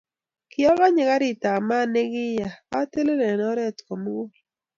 Kiakonyi 0.51 1.03
garit 1.09 1.43
ap 1.51 1.61
mat 1.67 1.87
ne 1.93 2.01
kiyaa 2.11 2.53
atelel 2.79 3.21
eng 3.29 3.43
oret 3.51 3.77
komugul 3.87 4.31